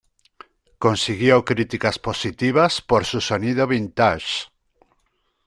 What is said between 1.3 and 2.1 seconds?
críticas